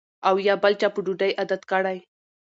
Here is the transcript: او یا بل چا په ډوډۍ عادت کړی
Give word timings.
او 0.27 0.35
یا 0.47 0.55
بل 0.63 0.73
چا 0.81 0.87
په 0.93 0.99
ډوډۍ 1.05 1.31
عادت 1.39 1.61
کړی 1.71 1.97